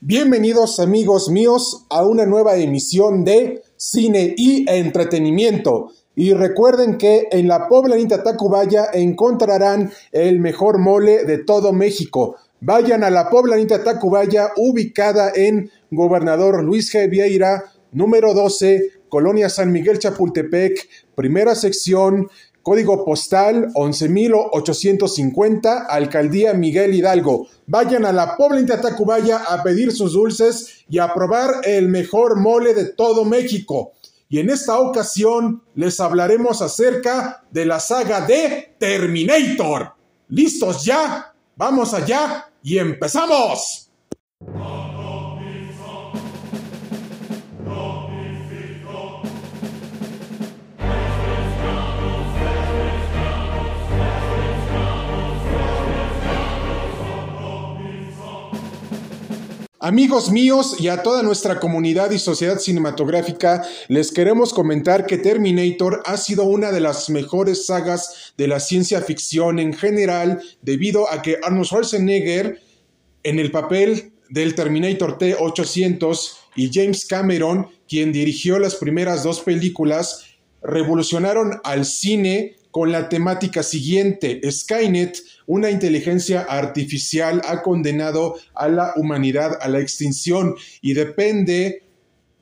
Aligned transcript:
Bienvenidos 0.00 0.78
amigos 0.78 1.28
míos 1.28 1.84
a 1.90 2.06
una 2.06 2.24
nueva 2.24 2.54
emisión 2.54 3.24
de 3.24 3.64
Cine 3.76 4.32
y 4.36 4.64
Entretenimiento. 4.70 5.90
Y 6.14 6.34
recuerden 6.34 6.98
que 6.98 7.26
en 7.32 7.48
la 7.48 7.66
poblanita 7.66 8.22
Tacubaya 8.22 8.90
encontrarán 8.92 9.90
el 10.12 10.38
mejor 10.38 10.78
mole 10.78 11.24
de 11.24 11.38
todo 11.38 11.72
México. 11.72 12.36
Vayan 12.60 13.02
a 13.02 13.10
la 13.10 13.28
poblanita 13.28 13.82
Tacubaya 13.82 14.52
ubicada 14.56 15.32
en 15.34 15.68
Gobernador 15.90 16.62
Luis 16.62 16.94
G. 16.94 17.10
Vieira, 17.10 17.64
número 17.90 18.34
12, 18.34 19.00
Colonia 19.08 19.48
San 19.48 19.72
Miguel 19.72 19.98
Chapultepec, 19.98 20.88
primera 21.16 21.56
sección, 21.56 22.28
Código 22.68 23.02
postal 23.02 23.72
11.850, 23.72 25.86
Alcaldía 25.88 26.52
Miguel 26.52 26.94
Hidalgo. 26.94 27.48
Vayan 27.66 28.04
a 28.04 28.12
la 28.12 28.36
Pobla 28.36 28.78
Tacubaya 28.78 29.38
a 29.38 29.62
pedir 29.62 29.90
sus 29.90 30.12
dulces 30.12 30.84
y 30.86 30.98
a 30.98 31.14
probar 31.14 31.62
el 31.64 31.88
mejor 31.88 32.38
mole 32.38 32.74
de 32.74 32.92
todo 32.92 33.24
México. 33.24 33.92
Y 34.28 34.40
en 34.40 34.50
esta 34.50 34.78
ocasión 34.80 35.62
les 35.76 35.98
hablaremos 35.98 36.60
acerca 36.60 37.42
de 37.50 37.64
la 37.64 37.80
saga 37.80 38.26
de 38.26 38.74
Terminator. 38.78 39.94
¿Listos 40.28 40.84
ya? 40.84 41.32
Vamos 41.56 41.94
allá 41.94 42.50
y 42.62 42.76
empezamos. 42.76 43.88
Amigos 59.80 60.32
míos 60.32 60.74
y 60.80 60.88
a 60.88 61.04
toda 61.04 61.22
nuestra 61.22 61.60
comunidad 61.60 62.10
y 62.10 62.18
sociedad 62.18 62.58
cinematográfica, 62.58 63.64
les 63.86 64.10
queremos 64.10 64.52
comentar 64.52 65.06
que 65.06 65.18
Terminator 65.18 66.02
ha 66.04 66.16
sido 66.16 66.42
una 66.42 66.72
de 66.72 66.80
las 66.80 67.08
mejores 67.10 67.66
sagas 67.66 68.34
de 68.36 68.48
la 68.48 68.58
ciencia 68.58 69.00
ficción 69.02 69.60
en 69.60 69.72
general, 69.72 70.42
debido 70.62 71.08
a 71.08 71.22
que 71.22 71.38
Arnold 71.44 71.66
Schwarzenegger, 71.66 72.60
en 73.22 73.38
el 73.38 73.52
papel 73.52 74.14
del 74.30 74.56
Terminator 74.56 75.16
T-800, 75.16 76.32
y 76.56 76.70
James 76.72 77.06
Cameron, 77.06 77.68
quien 77.88 78.10
dirigió 78.10 78.58
las 78.58 78.74
primeras 78.74 79.22
dos 79.22 79.42
películas, 79.42 80.24
revolucionaron 80.60 81.60
al 81.62 81.84
cine 81.84 82.56
con 82.70 82.92
la 82.92 83.08
temática 83.08 83.62
siguiente. 83.62 84.40
Skynet, 84.50 85.18
una 85.46 85.70
inteligencia 85.70 86.42
artificial, 86.42 87.42
ha 87.46 87.62
condenado 87.62 88.36
a 88.54 88.68
la 88.68 88.92
humanidad 88.96 89.58
a 89.60 89.68
la 89.68 89.80
extinción 89.80 90.54
y 90.80 90.94
depende 90.94 91.82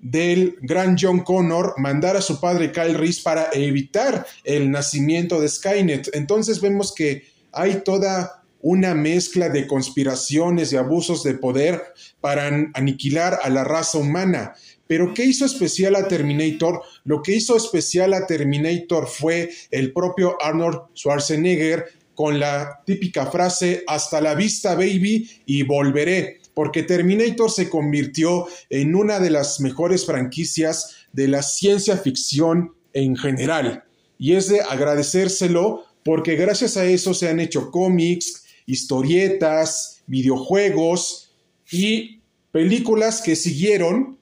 del 0.00 0.56
gran 0.62 0.96
John 0.98 1.20
Connor 1.20 1.74
mandar 1.76 2.16
a 2.16 2.22
su 2.22 2.40
padre 2.40 2.72
Kyle 2.72 2.94
Reese 2.94 3.22
para 3.22 3.50
evitar 3.52 4.26
el 4.44 4.70
nacimiento 4.70 5.40
de 5.40 5.48
Skynet. 5.48 6.10
Entonces 6.14 6.60
vemos 6.60 6.94
que 6.94 7.24
hay 7.52 7.82
toda 7.84 8.39
una 8.60 8.94
mezcla 8.94 9.48
de 9.48 9.66
conspiraciones 9.66 10.72
y 10.72 10.76
abusos 10.76 11.22
de 11.22 11.34
poder 11.34 11.82
para 12.20 12.46
aniquilar 12.74 13.38
a 13.42 13.50
la 13.50 13.64
raza 13.64 13.98
humana. 13.98 14.54
Pero 14.86 15.14
¿qué 15.14 15.24
hizo 15.24 15.44
especial 15.44 15.94
a 15.94 16.08
Terminator? 16.08 16.82
Lo 17.04 17.22
que 17.22 17.36
hizo 17.36 17.56
especial 17.56 18.12
a 18.12 18.26
Terminator 18.26 19.06
fue 19.06 19.50
el 19.70 19.92
propio 19.92 20.36
Arnold 20.42 20.80
Schwarzenegger 20.96 21.86
con 22.14 22.38
la 22.38 22.82
típica 22.84 23.26
frase 23.26 23.84
hasta 23.86 24.20
la 24.20 24.34
vista 24.34 24.74
baby 24.74 25.30
y 25.46 25.62
volveré, 25.62 26.40
porque 26.54 26.82
Terminator 26.82 27.50
se 27.50 27.70
convirtió 27.70 28.46
en 28.68 28.94
una 28.94 29.20
de 29.20 29.30
las 29.30 29.60
mejores 29.60 30.04
franquicias 30.04 31.06
de 31.12 31.28
la 31.28 31.42
ciencia 31.42 31.96
ficción 31.96 32.74
en 32.92 33.16
general. 33.16 33.84
Y 34.18 34.34
es 34.34 34.48
de 34.48 34.60
agradecérselo 34.60 35.84
porque 36.04 36.36
gracias 36.36 36.76
a 36.76 36.84
eso 36.84 37.14
se 37.14 37.28
han 37.28 37.40
hecho 37.40 37.70
cómics, 37.70 38.44
historietas, 38.70 40.02
videojuegos 40.06 41.32
y 41.70 42.20
películas 42.52 43.20
que 43.20 43.36
siguieron 43.36 44.18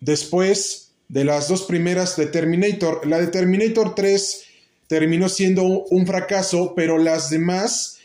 después 0.00 0.92
de 1.08 1.24
las 1.24 1.48
dos 1.48 1.62
primeras 1.62 2.16
de 2.16 2.26
Terminator. 2.26 3.06
La 3.06 3.18
de 3.18 3.28
Terminator 3.28 3.94
3 3.94 4.44
terminó 4.86 5.28
siendo 5.28 5.64
un 5.64 6.06
fracaso, 6.06 6.74
pero 6.74 6.98
las 6.98 7.30
demás 7.30 7.98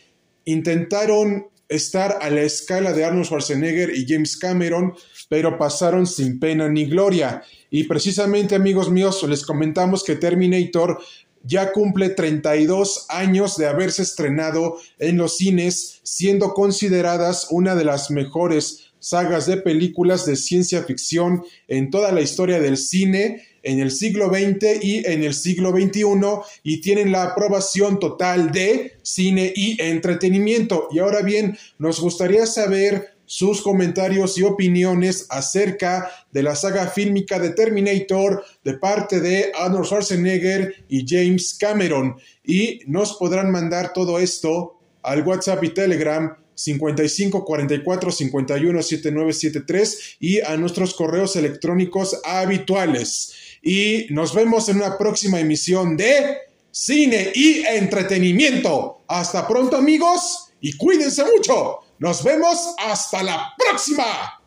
intentaron 0.44 1.48
estar 1.68 2.18
a 2.20 2.30
la 2.30 2.42
escala 2.42 2.92
de 2.92 3.04
Arnold 3.04 3.26
Schwarzenegger 3.26 3.90
y 3.96 4.06
James 4.06 4.36
Cameron, 4.36 4.94
pero 5.28 5.58
pasaron 5.58 6.06
sin 6.06 6.38
pena 6.38 6.68
ni 6.68 6.84
gloria. 6.86 7.42
Y 7.70 7.84
precisamente, 7.84 8.54
amigos 8.54 8.90
míos, 8.90 9.24
les 9.28 9.44
comentamos 9.44 10.04
que 10.04 10.16
Terminator 10.16 10.98
ya 11.44 11.72
cumple 11.72 12.10
32 12.10 13.06
años 13.08 13.56
de 13.56 13.66
haberse 13.66 14.02
estrenado 14.02 14.78
en 14.98 15.18
los 15.18 15.36
cines, 15.36 16.00
siendo 16.02 16.54
consideradas 16.54 17.46
una 17.50 17.74
de 17.74 17.84
las 17.84 18.10
mejores 18.10 18.92
sagas 18.98 19.46
de 19.46 19.58
películas 19.58 20.24
de 20.24 20.34
ciencia 20.34 20.82
ficción 20.82 21.44
en 21.68 21.90
toda 21.90 22.10
la 22.10 22.22
historia 22.22 22.58
del 22.58 22.78
cine 22.78 23.42
en 23.64 23.80
el 23.80 23.90
siglo 23.90 24.28
XX 24.28 24.82
y 24.82 25.06
en 25.06 25.24
el 25.24 25.34
siglo 25.34 25.70
XXI 25.70 26.04
y 26.62 26.80
tienen 26.80 27.10
la 27.10 27.24
aprobación 27.24 27.98
total 27.98 28.52
de 28.52 28.92
cine 29.02 29.52
y 29.56 29.80
entretenimiento. 29.82 30.88
Y 30.92 31.00
ahora 31.00 31.22
bien, 31.22 31.58
nos 31.78 32.00
gustaría 32.00 32.46
saber 32.46 33.13
sus 33.34 33.62
comentarios 33.62 34.38
y 34.38 34.44
opiniones 34.44 35.26
acerca 35.28 36.08
de 36.30 36.44
la 36.44 36.54
saga 36.54 36.86
fílmica 36.86 37.40
de 37.40 37.50
Terminator 37.50 38.44
de 38.62 38.74
parte 38.74 39.18
de 39.18 39.50
Arnold 39.58 39.86
Schwarzenegger 39.86 40.84
y 40.88 41.04
James 41.04 41.56
Cameron. 41.58 42.14
Y 42.44 42.82
nos 42.86 43.14
podrán 43.14 43.50
mandar 43.50 43.92
todo 43.92 44.20
esto 44.20 44.78
al 45.02 45.26
WhatsApp 45.26 45.64
y 45.64 45.70
Telegram 45.70 46.36
55 46.54 47.44
44 47.44 48.12
51 48.12 48.82
7973 48.84 50.16
y 50.20 50.40
a 50.40 50.56
nuestros 50.56 50.94
correos 50.94 51.34
electrónicos 51.34 52.20
habituales. 52.22 53.32
Y 53.64 54.06
nos 54.10 54.32
vemos 54.32 54.68
en 54.68 54.76
una 54.76 54.96
próxima 54.96 55.40
emisión 55.40 55.96
de 55.96 56.36
Cine 56.70 57.32
y 57.34 57.64
Entretenimiento. 57.66 59.02
Hasta 59.08 59.48
pronto 59.48 59.76
amigos 59.76 60.43
y 60.64 60.72
cuídense 60.78 61.22
mucho. 61.26 61.80
Nos 61.98 62.24
vemos 62.24 62.74
hasta 62.78 63.22
la 63.22 63.52
próxima. 63.58 64.40